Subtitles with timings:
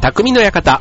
[0.00, 0.80] 匠の館。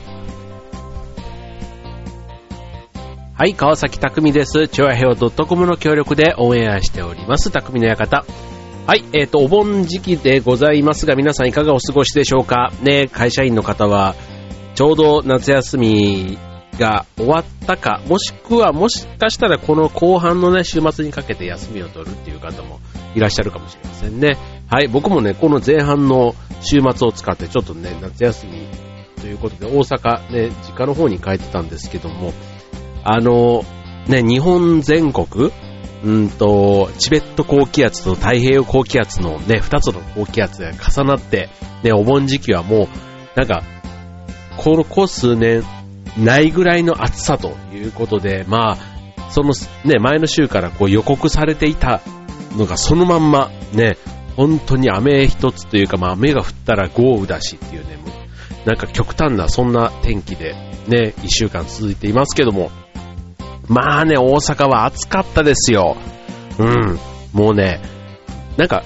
[3.33, 4.69] はい、川崎匠です。
[4.69, 7.51] チョアヘオ .com の協力でオンエアしております。
[7.51, 8.23] 匠の館。
[8.87, 12.71] はい、えっ、ー、と、お盆時期でございますが、皆さんいかがお過ごしでしょうか？
[12.81, 14.15] ね、会社員の方は、
[14.75, 16.37] ちょうど夏休み
[16.79, 22.79] が終わったか、もしくはもしかしたらこの後半のね、週末にかけて休みを取るっていう方も
[23.15, 24.37] いらっしゃるかもしれませんね。
[24.69, 28.88] はい、僕もね、この前半の週末を使ってちょっとね、夏休み
[29.29, 32.33] いうことで大阪ね、実家の方に帰ってたんですけども、
[33.03, 33.63] あの、
[34.07, 35.51] ね、日本全国、
[36.03, 41.49] うんと、チベット高気圧と太平洋高気圧のね、二つの高気圧が重なって、
[41.83, 42.87] ね、お盆時期はもう、
[43.35, 43.63] なんか、
[44.57, 45.63] このこ数年、
[46.17, 48.77] ないぐらいの暑さということで、まあ、
[49.29, 49.53] その
[49.85, 52.01] ね、前の週からこう予告されていた
[52.57, 53.97] のがそのまんま、ね、
[54.35, 57.97] 本当に雨一つというか、まあ雨が降ったら豪雨だしっていうね、
[58.65, 60.55] なんか極端なそんな天気で
[60.87, 62.71] ね、一週間続いていますけども、
[63.67, 65.95] まあね、大阪は暑かったですよ。
[66.57, 66.99] うん。
[67.33, 67.81] もうね、
[68.57, 68.83] なんか、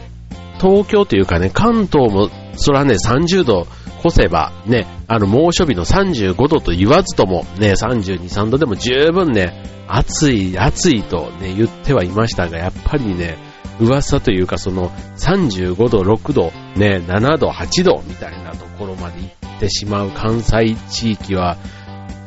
[0.59, 3.65] 東京というかね、関東も、そらね、30度
[4.05, 13.37] 越せば、ね、あの、猛暑日の35度と言わずとも、ね、32、3度でも十分ね、暑い、暑いとね、言ってはいましたが、やっぱりね、
[13.79, 21.57] 噂というかその35度、6度、ね、7度、8度みたいなところまで行ってしまう関西地域は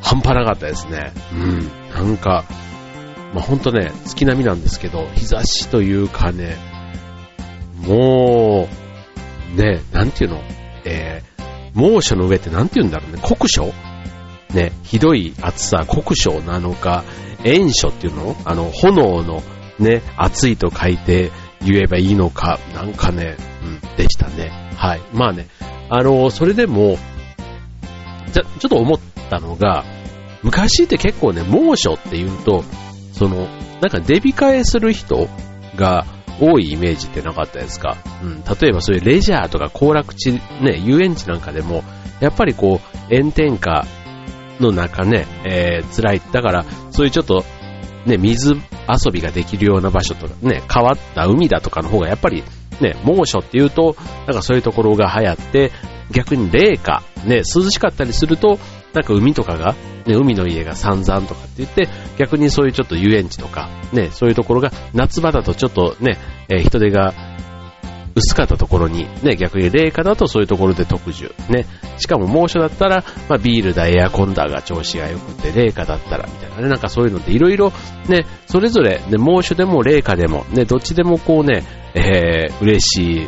[0.01, 1.11] 半端なかったですね。
[1.33, 1.69] うん。
[1.93, 2.45] なんか、
[3.33, 6.57] まあ、ほんとね、月並みなんですけど、日差しというかね、
[7.85, 8.67] も
[9.55, 10.41] う、ね、なんていうの、
[10.85, 13.71] えー、猛暑の上ってなんて言うんだろうね、酷暑？
[14.53, 17.03] ね、ひどい暑さ、酷暑なのか、
[17.43, 18.35] 炎暑っていうの？
[18.45, 19.43] あの、炎の
[19.77, 24.71] ね、暑いと書いて言えばいいのか、なんかね、うん、でしたね。
[24.75, 25.01] はい。
[25.13, 25.47] まあね、
[25.89, 26.97] あの、それでも、
[28.33, 29.83] ちょっと思ったのが、
[30.43, 32.63] 昔って結構ね、猛暑って言うと、
[33.13, 33.47] その、
[33.81, 35.27] なんかデビ替えする人
[35.75, 36.05] が
[36.39, 37.97] 多いイメージってなかったですか？
[38.21, 41.83] うん、例えばそういうレジャーとか行楽地、ね、遊園地なんかでも、
[42.19, 43.85] やっぱりこう、炎天下
[44.59, 46.21] の中ね、えー、辛い。
[46.31, 47.43] だから、そういうちょっと、
[48.05, 52.43] ね、水遊びができるような場所とか、ね、変わった海だとかの方がやっぱり、
[52.79, 53.95] ね、猛暑っていうと、
[54.27, 55.71] なんかそういうところが流行って、
[56.11, 58.59] 逆に冷夏、ね、涼しかったりすると、
[58.93, 59.75] なんか海とかが、
[60.05, 61.87] ね、海の家が散々とかって言って、
[62.17, 66.17] 逆にそういうちょっと遊園地とか、ね、そういうところが夏場だとちょっとね、
[66.49, 67.13] えー、人手が
[68.17, 71.31] 薄かったところに、ね、逆に冷夏だとそういうところで特需。
[71.51, 71.67] ね。
[71.97, 77.71] しかも猛暑だったら、まあ、ビールだ、エアコンだが調子が良くて、冷夏だったら、みたいなね、なんかそういうのっていろいろ、
[78.09, 81.63] ね、それぞれ、ね、猛暑でも冷夏でも、ね、どっちでもこうね、
[81.93, 83.27] えー、嬉しい、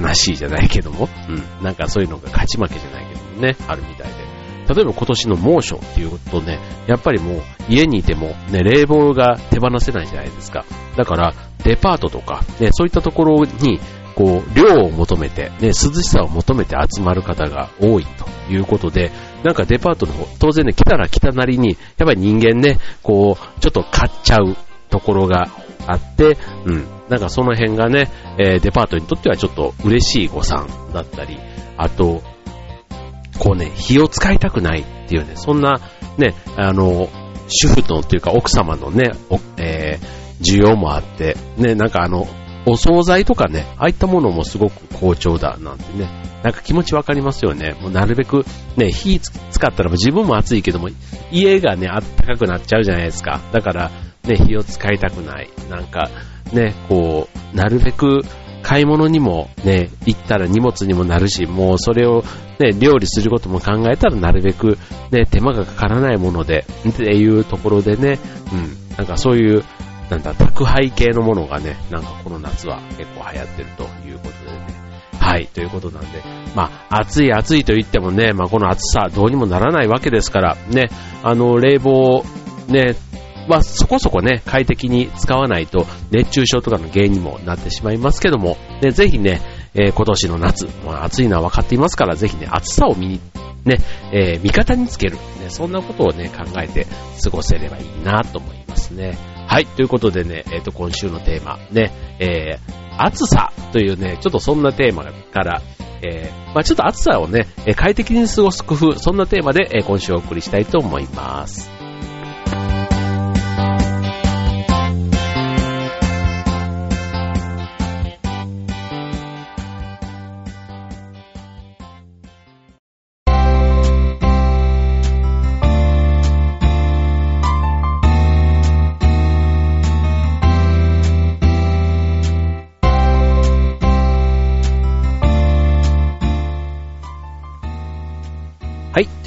[0.00, 4.28] 悲しいじゃないけども、うん、なんかそういうのが勝ち負けじゃないけどもね、あるみたいで。
[4.74, 10.66] 例えば今年の猛暑っていうとね、やっぱりもう家にいてもね、冷房が手放せないじゃないですか。
[10.96, 13.80] だからデパートとかね、そういったところに
[14.18, 19.12] こう、量を求めて、ね、涼しさを求めて集まる方が多いということで、
[19.44, 24.56] なんかデパートの方、当然ね、来たら来たなりに、やっぱり人間ね、こう、ちょっと買っちゃう
[24.90, 25.48] ところが
[25.88, 31.38] あって、うん、なんかその辺がね、えー、デパートにとってはちょっと嬉しい誤算だったり、
[31.76, 32.22] あと、
[33.38, 35.80] こうね、火を使いたくないっていうね、そんな
[36.18, 37.08] ね、あの、
[37.48, 39.12] 主婦のっていうか奥様のね、
[39.56, 42.28] えー、需要もあって、ね、なんかあの、
[42.66, 46.10] お惣菜とかね、ああいったものもすごく好調だなんてね、
[46.42, 47.74] なんか気持ちわかりますよね。
[47.80, 48.44] もうなるべく
[48.76, 50.88] ね、火使ったら自分も暑いけども、
[51.30, 53.40] 家がね、あったかくなっちゃうじゃないですか。
[53.52, 53.90] だから、
[54.28, 55.48] ね、火を使いたくない。
[55.68, 56.10] なんか、
[56.52, 58.20] ね、こう、なるべく
[58.62, 62.22] 買い物にもね、行ったら荷物にもなるし、もうそれを
[62.58, 64.78] ね、料理することも考えたらなるべく
[65.10, 68.18] ね、手間がかからないもので、っていうところでね、
[68.52, 69.64] うん、なんかそういう
[70.10, 74.66] なんだ、宅配系のものがね、なんかこの夏は結構流行ってるということでね。
[75.20, 76.22] はい、ということなんで、
[76.54, 80.88] まあ、暑い暑いと言ってもね、まあこの暑さどうにもならないわけですから、ね、
[81.22, 82.24] あの、冷房、
[82.68, 82.96] ね、
[83.48, 89.40] まあそこそこね、快適に使わないと熱中症とかの原因にもなってしまいますけども、ね、ぜひね、
[89.74, 93.20] えー、今年の夏、まあ、暑いのは分かっていますから、ぜひね、暑さを見に、
[93.64, 93.78] ね、
[94.12, 96.86] えー、味方につける、ね、そんなことをね、考えて
[97.22, 99.16] 過ごせればいいなと思いますね。
[99.46, 102.58] はい、ということでね、えっ、ー、と、今週のテーマ、ね、え、
[102.98, 105.62] 暑さというね、ちょっとそんなテーマから、
[106.02, 107.46] え、まあちょっと暑さをね、
[107.76, 111.77] 快適に過ごす工夫、そんなテーマで、え今週お送りしたいと思います。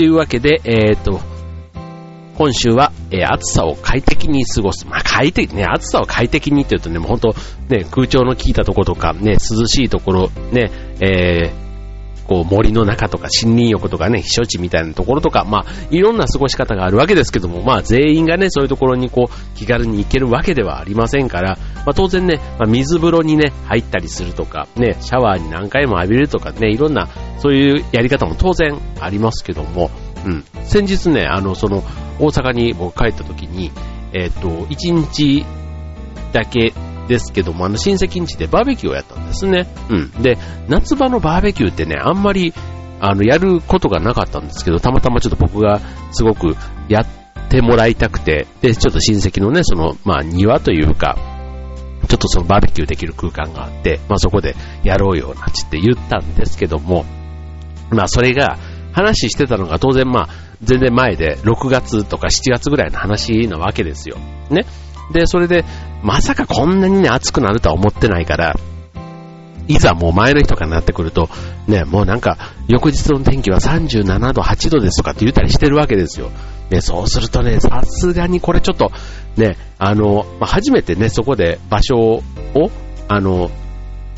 [0.01, 1.21] というわけで、えっ、と、
[2.35, 4.87] 今週は、えー暑さを快適に過ごす。
[4.87, 7.35] まあ、快適、ね、暑さを快適にって言うとね、もう本当
[7.69, 9.37] ね、空調の効いたところとか、ね、涼
[9.67, 10.71] しいところ、ね、
[11.01, 11.70] えー
[12.31, 29.91] こう森の中とか森林浴とかね、避暑地みたいなところとか、まあ、いろんな過ごし方があるわけですけども、まあ、全員がね、そういうところにこう、気軽に行けるわけではありませんから、まあ、当然ね、まあ、水風呂にね、入ったりするとか、ね、シャワーに何回も浴びるとかね、いろんな、そういうやり方も当然ありますけども、
[30.25, 30.45] うん。
[30.63, 31.83] 先日ね、あの、その、
[32.17, 33.73] 大阪に僕帰った時に、
[34.13, 35.45] えっ、と、1日
[36.31, 36.71] だけ
[37.07, 39.67] ですけども、あの、親戚ん家でバーベキューをやったんですね。
[39.89, 40.11] うん。
[40.21, 40.37] で、
[40.67, 42.53] 夏場のバーベキューってね、あんまり、
[42.99, 45.79] あの、やることがなかったんですけど、たまたまちょっと僕が
[46.11, 46.55] すごく
[46.87, 47.07] やっ
[47.49, 51.17] てもらいたくて、で、ちょっと親戚のね、その、まあ、庭というか、
[52.07, 57.05] ちょっとそのバーベキューできる空間があって、まあそこでやろうよなんつって言ったんですけども、
[57.89, 58.57] まあそれが
[58.91, 60.29] 話してたのが当然まあ
[60.63, 64.17] 全然前で6月とか7月ぐらいの話なわけですよ。
[64.49, 64.65] ね。
[65.13, 65.63] で、それで
[66.03, 68.55] まさかこんなにね暑くなるとは思ってないから、
[69.67, 71.29] いざもう前の日とかになってくると、
[71.67, 72.37] ね、もうなんか、
[72.67, 76.29] 翌日の天気は37度、8度ですとかって言ったりしてるわけですよ。
[76.69, 78.91] ね、そうするとね、さすがにこれちょっと、
[79.37, 82.71] ね、あの、まあ、初めてね、そこで場所を、
[83.07, 83.49] あの、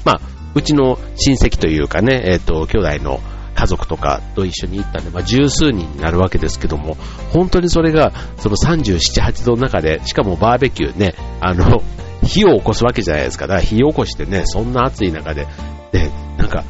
[0.05, 0.21] まあ、
[0.55, 3.19] うちの親戚というかね、えっ、と、兄弟の
[3.63, 6.95] 家族とかと一緒に行ったんで、まあ、十数人になるわけですけども、
[7.31, 11.81] 本当にそれが、その37、8度の中で、しかもバーベキューね、あの、
[12.23, 13.47] 火を起こすわけじゃないですか。
[13.47, 15.47] だから火を起こしてね、そんな暑い中で、
[15.93, 16.63] ね、なんか、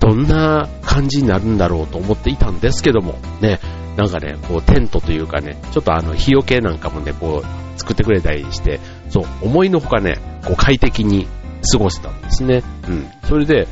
[0.00, 3.60] どんな感じになるんだろうと思っていたんですけども、ね、
[3.96, 11.26] なんかね、こうテントというかね、ちょっとあの、日よけなんかもね、こう、作ってくれたりして、そう、思いのほかね、こう快適に
[11.70, 12.62] 過ごせたんですね。
[12.88, 13.06] うん。
[13.24, 13.68] それで、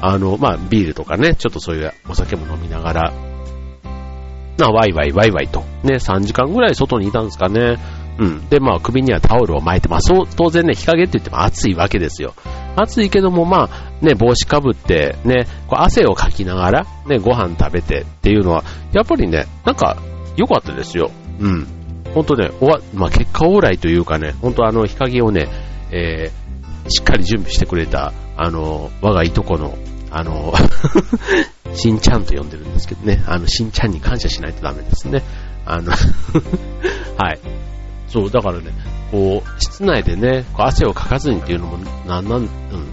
[0.00, 3.12] あの、まあ、ビールとかね、ちょっとそういうお酒も飲みながら、
[4.58, 7.78] まあ、ワイワイワイワイと、ね、3時間ぐらい外にいたんですかね。
[8.18, 8.48] うん。
[8.48, 12.34] で、まあ、首にはタオルを巻いて、まあ、そう、当然ね、日陰って言っても暑いわけですよ。
[12.76, 19.96] 暑いけども、まあ、ね、帽子かぶって、ね、こう汗をかきながら、ね、ご飯食べてっていうのは、やっぱりね、なんか、
[20.36, 21.10] 良かったですよ。
[21.40, 21.66] うん。
[22.14, 25.48] 本当ね、おわ、まあ、結果オーライというかね、本当あの、日陰をね、
[25.92, 26.39] えー、
[26.90, 29.76] しっかり準備してくれた、あの、我がいとこの、
[30.10, 30.52] あの、
[31.74, 35.22] しんちゃんと呼んでるんですけどね、あの、しんちゃんに感謝しないとダメですね。
[35.64, 35.92] あの、
[37.16, 37.38] はい。
[38.08, 38.72] そう、だからね、
[39.12, 42.48] こう、室内でね、こう汗をかかずにっていうのも、なんなん、うん、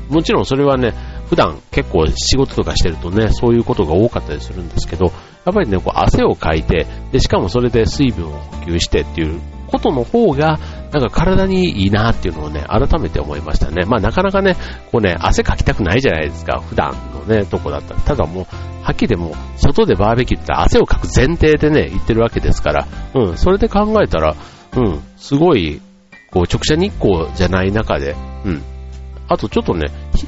[0.10, 0.94] もちろんそれはね、
[1.28, 5.12] 普段結構仕事とかしてるとね、そういうことが多かったりするんですけど、や
[5.52, 10.60] っぱりね、こう汗をかいて、で、しかもそれで水分を補給してっていうことの方が、
[10.92, 13.86] なんか体にいいなっていうのをね、改めて思いましたね。
[13.86, 14.56] まあなかなかね、
[14.92, 18.00] こうね、汗かきたくないじゃないですか、普段のね、とこだったら。
[18.02, 18.46] ただもう、
[18.84, 24.36] はっきりでも、外でバーベキューって汗をかく前提でね、行ってるわけですから、うん、それで考えたら、
[24.76, 25.82] うん、すごい、
[26.32, 28.16] こう、直射日光じゃない中で、
[28.46, 28.64] うん。
[29.28, 29.88] あとちょっとね、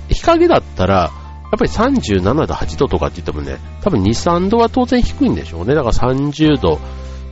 [0.10, 1.12] 日陰だったら、
[1.52, 5.74] やっぱり37度、8度とかって言ってもね、多分2、3度は当然低いんでしょうね。
[5.74, 6.80] だから30度、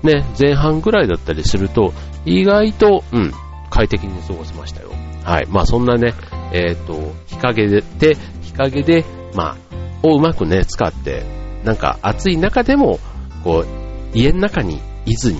[0.04, 1.94] ね、前半ぐらいだったりすると、
[2.25, 3.32] 意外と、うん、
[3.70, 4.92] 快適に過ごせましたよ。
[5.24, 5.48] はい。
[5.50, 6.13] まあそんなね、
[6.54, 9.58] えっ、と、日陰で、で日陰で、まあ、
[10.04, 11.24] をうまくね、使って、
[11.63, 13.00] なんか暑い中でも、
[13.44, 15.39] こう、家の中にいずに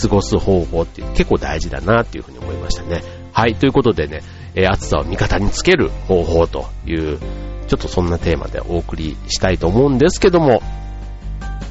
[0.00, 3.02] 過ごす方法って結構大事だなっていうふうに思いましたね。
[3.32, 3.54] はい。
[3.54, 4.22] ということでね、
[4.54, 7.18] えー暑さを味方につける方法という、
[7.66, 10.62] ちょっとそんなテーマでお送りしたいと思うんですけども、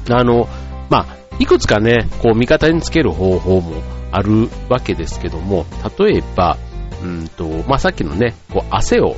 [0.08, 0.48] あの、
[0.88, 1.06] まあ、
[1.38, 5.66] いくつかね、こう味方につける方法もあるわけですけども、
[5.98, 6.56] 例えば、
[7.02, 9.16] うんと、まあ、さっきのね、こう汗を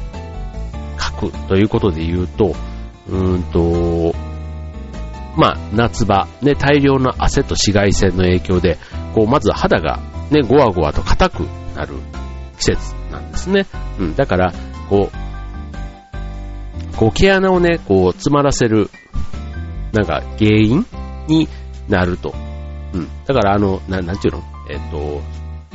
[0.96, 2.54] かくということで言うと、
[3.08, 4.14] うんと、
[5.36, 8.76] まあ、夏場、ね、大量の汗と紫外線の影響で、
[9.14, 11.40] こう、まず肌がね、ゴワゴワと硬く
[11.76, 11.94] なる
[12.58, 13.66] 季節なんですね。
[14.00, 14.52] うん、だから、
[14.88, 18.90] こう、こう、毛穴をね、こう、詰まらせる、
[19.92, 20.84] なんか、原因
[21.28, 21.48] に
[21.88, 22.34] なると。
[22.92, 23.08] うん。
[23.26, 24.42] だから、あの、ななんていうの？
[24.70, 25.22] えっ、と、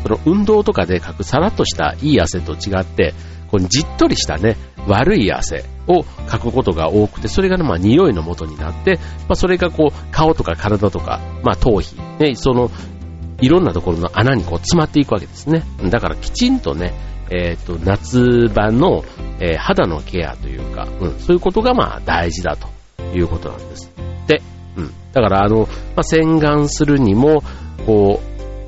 [0.03, 3.13] その運動とかでかくさらっとしたいい汗と違って、
[3.49, 12.71] こうじっとりしたね、悪い汗をかくことが多くて、それがね、まあ、匂いの元になって、まあ、それがこう、顔とか体とか、まあ、頭皮、ね、その、
[13.41, 15.63] いろんなところの穴にこう詰まっていくわけですね。
[15.89, 16.93] だからきちんとね、
[17.29, 19.03] えっ、と、夏場の、
[19.39, 22.67] えー肌のケアというか、うん、そういうことがまあ大事だと
[23.15, 23.91] いうことなんです。
[24.27, 24.41] で、
[24.77, 24.93] うん。
[25.13, 27.43] だからあの、まあ、洗顔するにも、
[27.85, 28.19] こ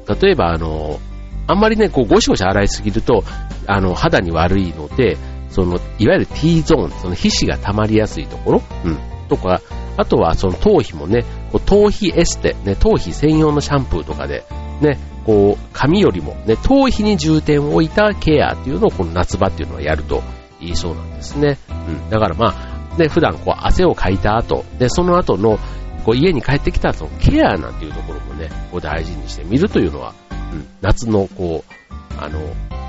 [0.07, 0.99] う、例えばあの、
[1.47, 3.23] あんまりね、こう、ゴシゴシ洗いすぎると、
[3.67, 5.17] あの、肌に悪いので、
[5.49, 8.97] その、いわゆる T ゾーン、その皮脂が溜まりやすいところ、うん、
[9.27, 9.61] とか、
[9.97, 14.43] あとはその頭皮もね、こう頭皮エステ、ね、頭皮専用のシャンプーとかで、
[14.81, 20.21] ね、こう、髪よりもね、頭皮に重点を置いたケアっていうのをこの夏場っていうのはやると
[20.59, 21.57] いいそうなんですね。
[21.69, 22.09] うん。
[22.09, 22.53] だからま
[22.93, 25.57] あ、ね、普段こう汗をかいた後、で、その後の
[26.05, 30.13] こう家に帰ってきた後のケアなんていうところもね、こう大事にしてみるというのは、
[30.53, 31.73] うん、夏のこう、
[32.17, 32.39] あの、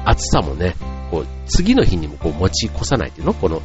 [0.05, 0.77] 暑さもね、
[1.11, 3.35] こう、次の日にもこう持ち越さないっていうの？
[3.35, 3.63] この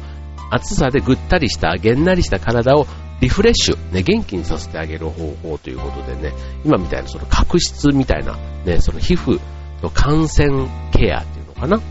[0.50, 2.86] 暑さでぐったりした、げんなりした体を
[3.20, 6.32] リフレッシュ、ね、元気にさせてあげる方法ということでね、
[6.64, 9.40] 今みたいなその角質みたいな、ね、その皮膚
[9.82, 11.76] の感染ケアっていうのかな？
[11.76, 11.82] うん、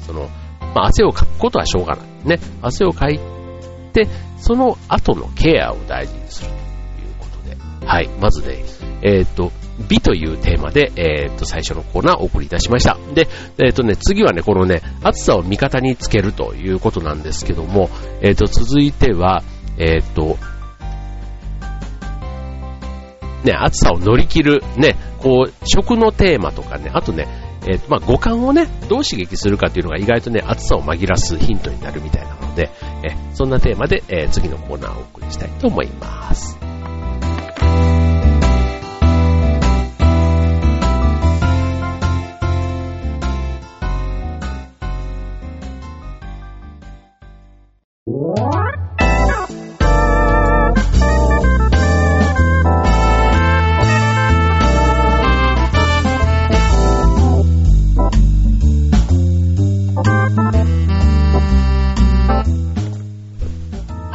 [0.00, 0.28] その、
[0.74, 2.06] まあ、汗をかくことはしょうがない。
[2.28, 3.18] ね、汗をかい
[3.92, 4.06] て、
[4.38, 6.50] その後のケアを大事にする
[7.86, 8.64] はい、まずね、
[9.02, 9.52] えっ、ー、と、
[9.88, 12.98] 美というテーマで、えっ、ー、と、最初のコーナーをお送りいたしました。
[13.14, 13.28] で、
[13.58, 17.88] えっ、ー、とね、次はね、このね、暑さを味方につけるということなんですけども、
[18.22, 19.42] えっ、と、続いては、
[19.78, 20.36] えっ、と、
[23.44, 27.28] ね、暑さを乗り切る、ね、こう、食のテーマとかね、あとね、
[27.68, 32.70] えー、まあ、五感をね、どう刺激するかっていうのが意外とね、暑さを紛らすヒントになるみたいなので、
[33.02, 36.65] えそんなテーマで、え次のコーナーをお送りしたいと思います。
[48.08, 48.12] は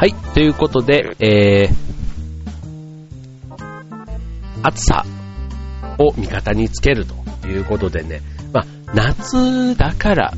[0.06, 1.74] い、ということで、えー、
[4.62, 5.04] 暑さ
[5.98, 8.22] を味方につけるということでね、
[8.54, 10.32] まあ、夏だから、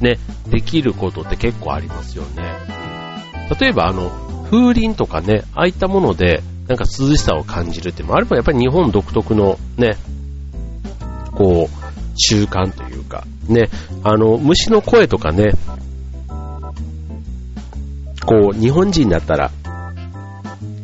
[0.00, 2.42] ね、できることって結構ありますよね。
[3.60, 4.10] 例えば、あの、
[4.50, 9.96] 風鈴とかね、ああいったもので、なんか涼しさを感じるってもあれば、やっぱり日本独特のね、
[11.32, 11.84] こう、
[12.16, 13.68] 習慣というか、ね、
[14.02, 15.52] あの、虫の声とかね、
[18.24, 19.50] こう、日本人だったら、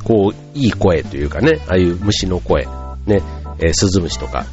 [0.05, 2.67] こう、いい声というかね、ああいう虫の声、
[3.07, 3.23] ね、
[3.59, 4.45] えー、スズムシとか、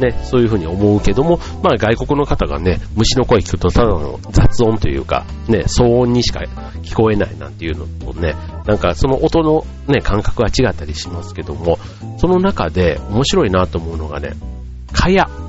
[0.00, 6.40] ね、そういうふうに思うけども、まあ外国の方がね、虫の声聞くとただの雑音というか、ね、騒音にしか
[6.82, 8.34] 聞こえないなんていうのとね、
[8.66, 11.78] なんかその音のね、感覚は違ったりしますけども、
[12.18, 14.34] その中で面白いなと思うのがね、
[14.92, 15.46] 蚊帳。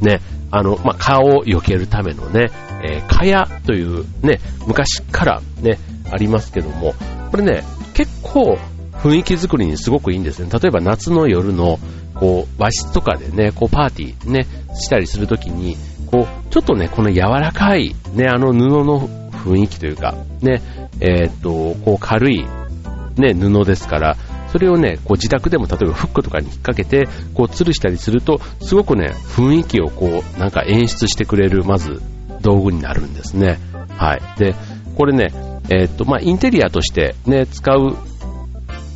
[0.00, 0.20] ね、
[0.50, 2.50] あの、まあ、蚊を避けるためのね、
[2.82, 5.78] えー、蚊帳というね、昔からね、
[6.10, 6.94] ありますけども、
[7.30, 7.62] これね、
[7.94, 8.58] 結構
[8.92, 10.48] 雰囲気作りにすごくいいんですね。
[10.52, 11.78] 例えば夏の夜の、
[12.22, 15.76] こう、和室とかでね、こうパーティーね、したりするときに、
[16.06, 20.62] こう、ちょっとね、この柔らかい、ね、あの布の雰囲気というか、ね、
[21.00, 22.46] えー、っと、こう軽い、
[23.16, 24.16] ね、布ですから、
[24.52, 32.00] それをね、こう自宅でも例えばフックとかに引っ掛けて、こう吊るしたりすると、すごくね、雰囲気をこう、なんか演出してくれる、まず、
[32.40, 33.58] 道具になるんですね。
[33.96, 34.22] はい。
[34.38, 34.54] で、
[34.96, 35.32] これね、
[35.70, 37.96] えー、っと、まあ、インテリアとしてね、使う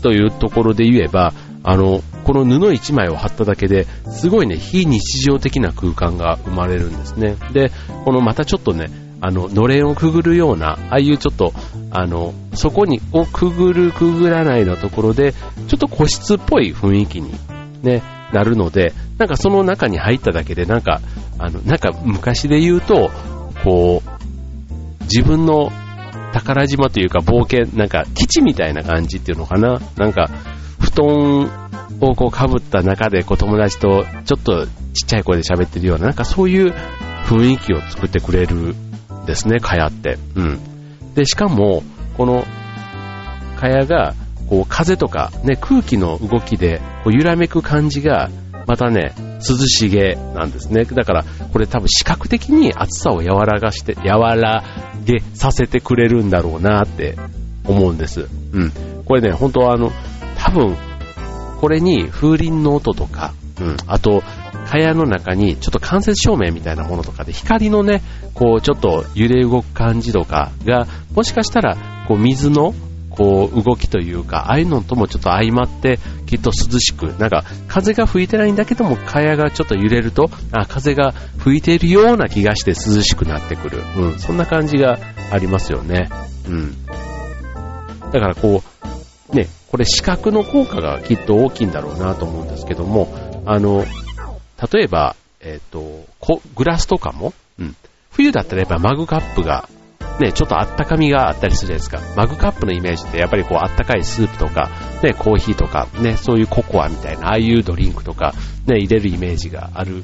[0.02, 1.32] というところで言えば、
[1.64, 7.36] あの、この布1枚を貼っただけで、すごいね、非日常的な空間が生まれるんですね。
[7.52, 7.70] で、
[8.04, 8.90] このまたちょっとね、
[9.20, 11.52] あの、のれんをくぐるような、ああいうちょっと、
[11.92, 17.32] あの、そこに、をくぐる、くぐらないのところで、ちょっと個室っぽい雰囲気に、
[17.84, 18.02] ね、
[18.32, 21.00] なるので、なんかその中に入っただけで、なんか、
[21.38, 23.12] あの、なんか昔で言うと、
[23.62, 25.70] こう、自分の
[26.32, 29.80] 宝島というか冒険、なんか基地みたいな感じっていうのかな。
[29.96, 30.28] なんか、
[30.80, 31.65] 布団
[32.00, 34.72] をこう被った中でこう友達とちょっとちっ
[35.08, 36.74] ちゃい声で喋ってるような、なんかそういう
[37.26, 38.74] 雰囲気を作ってくれる
[39.26, 40.18] ですね、蚊帳って。
[40.34, 40.60] うん。
[41.14, 41.82] で、しかも、
[42.16, 42.46] この
[43.56, 44.14] 蚊帳が、
[44.48, 48.30] こう風とかね、空気の動きでこう揺らめく感じが、
[48.66, 50.84] またね、涼しげなんですね。
[50.84, 54.64] だから、これ多分視覚的に暑さを和らがして、和ら
[55.04, 57.16] げさせてくれるんだろうなって
[57.64, 58.28] 思うんです。
[58.52, 58.72] うん。
[59.04, 59.92] これね、本当はあの、
[60.36, 60.76] 多分、
[61.60, 64.22] これに風鈴の音とか、うん、あと、
[64.66, 68.02] 蚊帳の中にちょっと間接照明みたいなものとかで光のね、
[68.34, 71.76] こうちょっと揺れ動く感じとかが、もしかしたら、
[72.08, 72.74] こう水の
[73.16, 83.82] こう、動きというか、ああいうのともちょっと相まって、きっと涼しく、なんか、風が吹いてないんだけども、蚊帳がちょっと揺れると、あ、風が吹いているような気がして涼しくなってくる。
[83.96, 84.98] うん、そんな感じが
[85.30, 86.10] ありますよね。
[86.46, 86.76] うん。
[88.12, 88.62] だからこ
[89.32, 93.08] う、ね、これ視覚の効果がきっと大きいんだろうなと思うんですけども、
[93.44, 93.84] あの、
[94.72, 97.76] 例えば、えっ、ー、と、グラスとかも、うん、
[98.10, 99.68] 冬だったらやっぱマグカップが
[100.20, 102.16] ね、ちょっとあったかみがあったりするじゃないですか。
[102.16, 104.70] マグカップのイメージってやっぱりこうあったかいスープとか、
[105.02, 108.32] ね、コーヒーとか、ね、そういうココアみたいな、ああいうドリンクとか、
[108.66, 110.02] ね、入れるイメージがある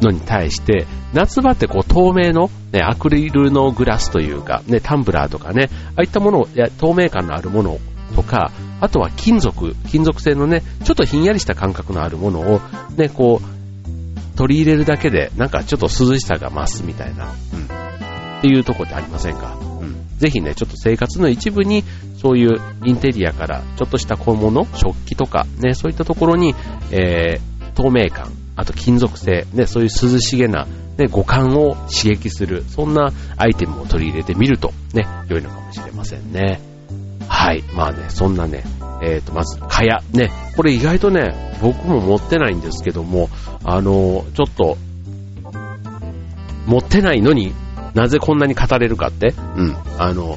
[0.00, 7.80] のに対して、夏場ってこう透明の、ね、アクリルのグラスというか、ね、タンブラーとかね、ああいったものを、透明感のあるものを
[8.14, 12.60] とか、あとは金属、金属製のね、ちょっとひんやりした感覚のあるものを、
[12.96, 17.64] ね、こう、取り入れるだけで、なんかちょっと涼しさが増すみたいな、うん。
[18.38, 19.56] っていうとこってありませんか？
[19.80, 19.96] うん。
[20.18, 21.84] ぜひね、ちょっと生活の一部に、
[22.20, 26.54] そういうインテリアから、ちょっとした小物、食器とか、ね、そういったところに、
[26.90, 30.66] えー、透明感、あと金属製、ね、そういう涼しげな、
[30.98, 36.60] ね、五感を刺激する、そんなアイテムを取り入れてみると、ね、良いのかもしれませんね。
[37.28, 37.62] はい。
[37.74, 38.64] まあね、そんなね、
[39.02, 40.18] えっ、ー、と、まず、蚊帳。
[40.18, 43.28] ね、これ意外とね、僕も持ってないんですけども、
[43.64, 44.76] あの、ちょっと、
[46.66, 47.54] 持ってないのに
[47.96, 50.36] なぜこんなに語れるかって、うん、あの、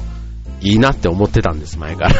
[0.62, 2.14] いいなって思ってたんです、前から。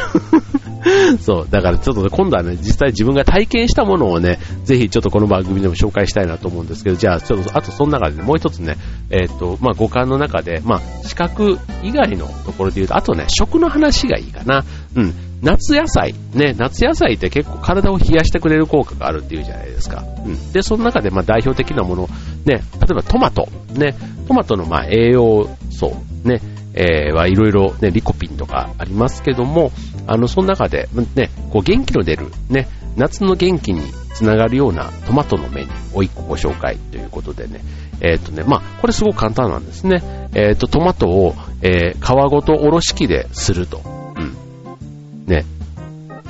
[1.21, 8.77] そう、だからちょっと今度はね、実際自分が体験したものをね、ぜひちょっとこの番組でも紹介したいなと思うんですけど、じゃあちょっと、あとその中で、ね、もう一つね、
[9.11, 14.65] えっ、ー、と、まあ五感の中で、まあ視覚以外のところで言うと、あとね、食の話がいいかな。
[14.95, 15.15] うん。
[15.43, 16.15] 夏野菜。
[16.35, 20.05] ね、夏野菜って結構体を冷やしてくれる効果があるっていうじゃないですか。
[20.25, 20.53] うん。
[20.53, 22.09] で、その中でまあ代表的なもの、
[22.45, 22.59] ね、例
[22.91, 23.49] えばトマト。
[23.75, 23.95] ね、
[24.29, 25.95] トマトのま栄養素。
[26.25, 26.41] ね、
[26.75, 29.73] えー、はいろいろね、リコピンとかありますけども、
[30.07, 33.83] あの、その中で、ね、こう元気の出る、ね、夏の元気に
[34.15, 37.61] つながるようなトマトのメニューを一個ご紹介ということでね、
[38.00, 40.03] えっ、ー、とね、まあ、これすごく簡単なんですね。
[40.35, 43.83] えっ、ー、と、トマトを、えー、皮ごとおろし器ですると。
[44.17, 45.25] うん。
[45.27, 45.45] ね。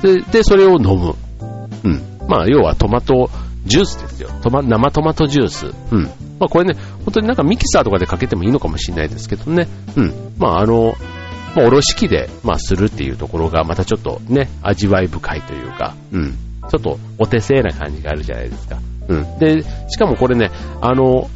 [0.01, 1.15] で、で、それを飲む。
[1.83, 2.01] うん。
[2.27, 3.29] まあ、要はトマト
[3.65, 4.29] ジュースですよ。
[4.41, 5.67] トマ、生トマトジュース。
[5.91, 6.03] うん。
[6.39, 9.67] まあこれね、本当になんかミキサーとかでかけてもいいのかもしれないですけどね。
[9.95, 10.33] うん。
[10.37, 10.95] まああの、
[11.55, 16.37] まあ、おろし器で、まあ、するっていうところが、またちょっとね、味わい深いというか、うん。
[16.69, 18.79] ちょっとお手製な感じがあるじゃないですか。
[19.07, 19.39] うん。
[19.39, 21.29] で、しかもこれね、あの、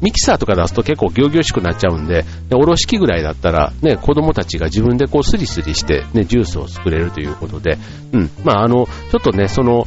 [0.00, 7.78] ミキサーとか出すと結構行々しくなっちゃうんで、でおろし器ぐらいだったら、ね、子供たちが自分でこうスリスリして、ね、ジュースを作れるということで、
[8.12, 8.30] うん。
[8.44, 9.86] まあ、あの、ちょっとね、その、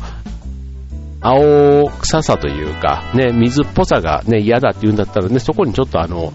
[1.21, 6.33] 青臭さというか、ね、水っぽさがね、嫌だって言うんだったらね、そこにちょっとあの、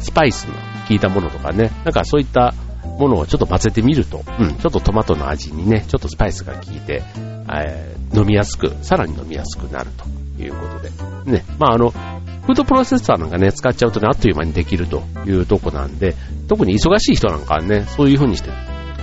[0.00, 0.54] スパイスの
[0.88, 2.52] 効いたものとかね、なんかそういった
[2.98, 7.02] ものをちょっと混ぜてみると、うん、ちょっとトマトの味にね、ちょっとスパイスが効いて、
[7.52, 9.90] えー、飲みやすく、さらに飲みやすくなる
[10.36, 10.90] ということで、
[11.30, 16.14] ね、まああの、フードプロセッサーなんかね、使っちゃうとね、あっという間にできるというとこなんで、
[16.48, 18.50] 特に忙しい人なんかはね、そういう風にして、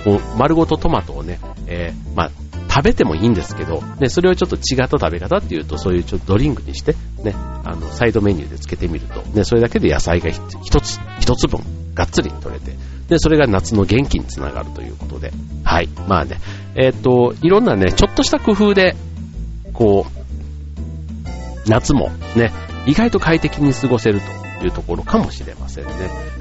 [0.04, 2.30] こう、丸ごとトマトをね、えー、まあ、
[2.74, 11.60] 食べてもいいんですけど、ね、それをちょっと違った食べ方っていうと、そういうちょっとドリンクにして、ね、あの、サイドメニューでつけてみると、ね、それだけで野菜が一つ、一つ分、
[11.92, 12.72] がっつり取れて、
[13.08, 15.32] で、それが夏の元気につながるということで、
[15.64, 15.88] はい。
[16.08, 16.40] まあね、
[16.74, 18.96] えっ、ー、と、いろんなね、ちょっとした工夫で、
[19.74, 22.52] こう、夏もね、
[22.86, 24.20] 意外と快適に過ごせる
[24.60, 25.92] というところかもしれませんね。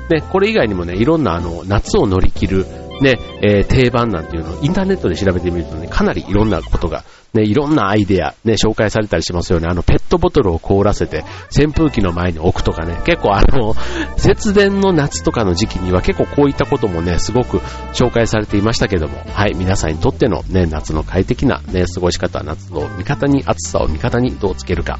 [0.10, 2.66] で、これ以外にもね、いろんなあの、夏を乗り切る、
[3.02, 9.68] ね、えー、定番なんていうのをインターネットで調べてみるとね、かなりいろんなことが、ね、いろんなアイデア、ね、紹介されたりしますよね。
[9.68, 11.24] あの、ペットボトルを凍らせて、
[11.58, 13.74] 扇風機の前に置くとかね、結構あの、
[14.18, 17.60] 節電の夏とかの時期には結構こういったこともね、すごく
[17.94, 25.00] 紹介されていましたけども、はい、皆さんにとってのね、夏の快適なね、過ごし方、夏の味方に、暑さを味方にどうつけるか、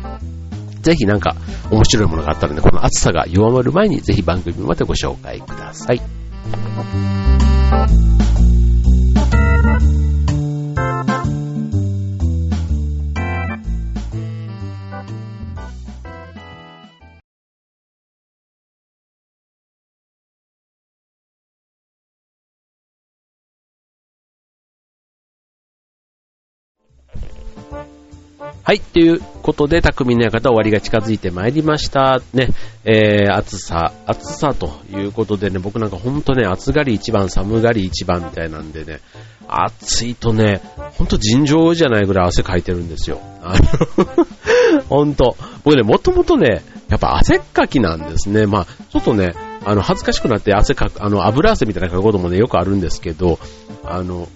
[0.82, 1.36] ぜひなんか
[1.70, 6.21] 面白いものがあったらね、この暑さが弱まる前にぜひ番組までご紹介ください。
[28.64, 32.22] はい、ということで、匠の館終わりが近づいてまいりました。
[32.34, 32.50] ね、
[32.86, 39.00] えー、暑さ、暑さということでね、僕なんかほんとね、暑がり一番、寒がり一番みたいなんでね、
[39.48, 40.62] 暑いとね、
[40.98, 43.20] ほんと尋常じゃないぐらい汗かいてるんですよ。
[43.44, 44.26] あの
[44.88, 45.36] ほんと。
[45.64, 48.46] 僕ね、もともとね、やっぱ汗っかきなんですね。
[48.46, 49.34] まあ、ちょっとね、
[49.66, 53.40] あの、恥ずかしくなって汗かく、あの、油汗みたいなこともね、よくあるんですけど、
[53.84, 54.28] あの、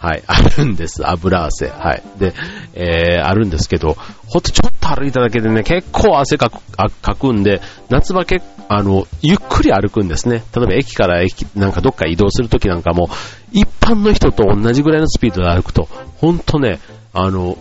[0.00, 1.06] はい、 あるんです。
[1.06, 1.68] 油汗。
[1.68, 2.02] はい。
[2.18, 2.32] で、
[2.74, 6.60] えー、あるんですけど、ほんとちょっと歩いただけでね、結構汗かく、
[7.02, 7.60] かくんで、
[7.90, 10.44] 夏場結あの、ゆっくり歩くんですね。
[10.56, 13.10] 例えば駅から駅、なんかどっか移動するときなんかも、
[13.52, 16.78] 一般の人と同じぐらいのスピードで歩くと、ほんとね、
[17.12, 17.58] あの、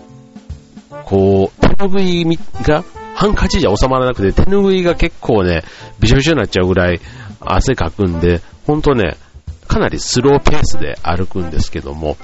[1.06, 2.84] こう、手拭いが、
[3.16, 5.64] ハンカチじゃ収まらなくて、手拭いが結構ね、
[6.00, 7.02] びしょびしょになっちゃうぐらい、
[7.42, 9.18] 汗かくんで、ほんとね、
[9.70, 12.18] かなりスローペースで歩くんですけども、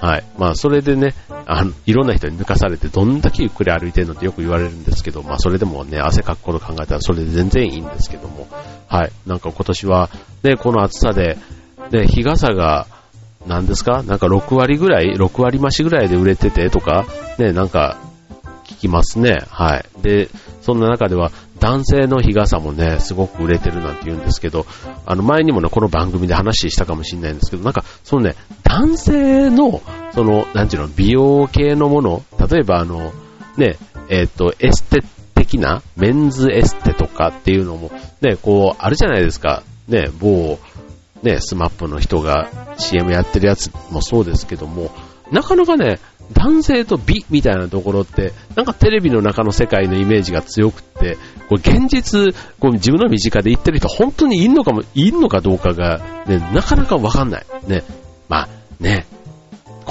[0.00, 0.24] はい。
[0.38, 1.14] まあ、それでね、
[1.46, 8.48] あの、いろんな人に抜かされて、どんだけゆっくり歩いてるのってよく言われるんですけど、まあ、それでもね、汗かくこと考えたらそれで全然いいんですけども、
[8.88, 9.12] はい。
[9.26, 10.10] なんか今年は、
[10.42, 11.36] ね、この暑さで、
[11.90, 12.86] ね、日傘が、
[13.46, 14.04] 何ですか？
[14.04, 17.04] なんか6割ぐらい ?6 割増しぐらいで売れててとか、
[17.38, 17.98] ね、なんか、
[18.64, 19.42] 聞きますね。
[19.50, 19.84] はい。
[20.02, 20.28] で、
[20.62, 21.32] そんな中では、
[21.62, 24.66] 男性の日傘もね、すごく売れてるなんて言うんですけど、
[25.06, 29.80] あの前にもね、この番組で話したかもしれないんですけど、なんか、そのね、男性の、
[30.12, 33.12] その、なんていうの、美容系のもの、例えばあの、
[33.56, 33.76] ね、
[34.08, 35.04] えっ、ー、と、エステ
[35.36, 39.62] 的な、メンズエステとかっていうのも、ね、こう、あるじゃないですか。
[39.86, 40.58] ね、某、
[41.22, 44.90] ね、 SMAP の人が CM やってるやつもそうですけども、
[45.30, 46.00] なかなかね、
[46.32, 51.18] 男性と美みたいなところって、なんかテレビの中の世界のイメージが強くって、
[51.48, 57.46] これ現実、こ自分の身近で言ってる人本当にいんのかも、いんのかどうかが、ね、なかなかわかんない。
[57.66, 57.82] ね。
[58.28, 58.48] まあ、
[58.80, 59.06] ね。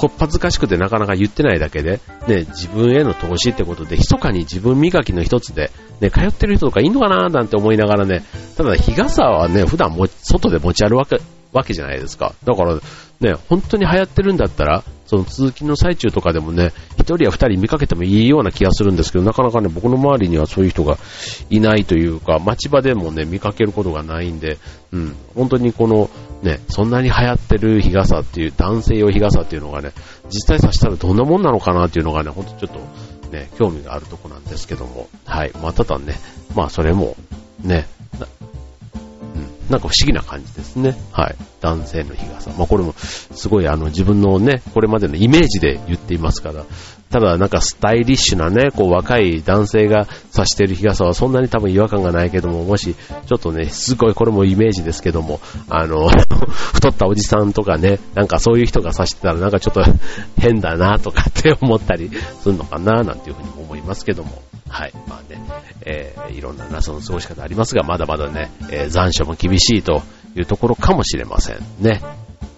[0.02, 8.24] こっぱずかしくてなかなか言ってないだけで、ね、自分への投資ってことで、密かに自分磨きの一つで、ね、通ってる人とかいんのかななんて思いながらね、
[8.56, 11.20] ただ日傘はね、普段も外で持ち歩く
[11.52, 12.34] わけじゃないですか。
[12.42, 12.80] だから、
[13.20, 20.98] ね、本当に流行ってるんだったら、その続きの最中とかでもね、一人や二人見かけてもいいような気がするんですけど、なかなかね、僕の周りにはそういう人が
[21.48, 24.58] いないというか、街場でもね、見かけることがないんで、
[24.90, 26.10] うん、本当にこの、
[26.42, 29.92] ね、そんなに流行ってる日傘っていう、男性用日傘っていうのがね、
[30.26, 32.80] 実際さしたらどんなもんなのかなっていうのがね、ほんとちょっと
[33.30, 35.52] ね、興味があるとこなんですけども、はい。
[35.62, 36.14] まあ、ただね、
[36.54, 37.16] まあ、それも、
[37.62, 37.86] ね、
[39.70, 40.94] なんか不思議な感じですね。
[41.12, 41.36] はい。
[41.60, 42.50] 男性の日傘。
[42.50, 46.66] まあこれもすごいあの自分のね、これまでのイメージで言っていますから、
[47.12, 56.08] ただなんかスタイリッシュなね、こう若い男性が差してる日傘はそんなに多分違和感がないけども、もしちょっとね、すごいこれもイメージですけども、あの、
[56.72, 59.84] 太ったおじさんとかね、なんかそういう人が差してたらなんかちょっと
[60.38, 62.10] 変だなとかって思ったり
[62.42, 64.42] するのかななんていうふうに思いますけども。
[64.70, 64.92] はい。
[65.06, 65.38] まあね、
[65.84, 70.02] えー、いろんな夏の過ごし方ありますが、まだまだね、えー、残暑も厳しいと
[70.34, 72.00] いうところかもしれませんね。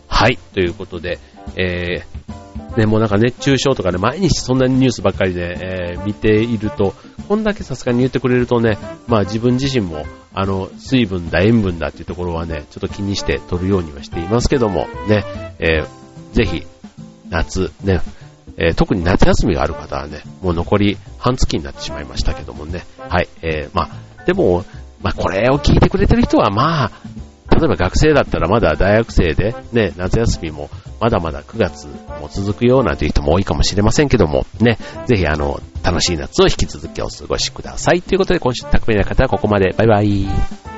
[0.06, 0.38] はい。
[0.54, 1.18] ということで、
[1.56, 2.43] えー、
[2.76, 6.94] ね、もうなんか熱中症とかね、毎日そんなにニュースばっかりで、えー、見ていると、
[7.28, 15.24] こんだけさすがに言ってくれるとね、まあ自分自身も、あの、水分だ、塩分だっていうところはね、ちょっと気にして取るようにはしていますけども、ね、
[15.58, 15.87] えー、
[16.32, 16.66] ぜひ、
[17.30, 18.00] 夏、ね、
[18.56, 22.84] えー、特に夏休みがある方はね、もう残り半月になってしまいましたけどもね。
[22.98, 23.28] はい。
[23.42, 24.64] えー、まあ、でも、
[25.02, 26.90] まあ、これを聞いてくれてる人は、まあ、
[27.54, 31.86] 例えば学生だったらまだ大学生で、ね、夏休みもまだまだ9月
[32.20, 38.02] も続くようなという人も多いかもしれませんけども、ね、ぜひあの、楽しい夏を引き続きお過ごしください。
[38.02, 39.72] ということで今週、匠の方はここまで。
[39.76, 40.73] バイバイ。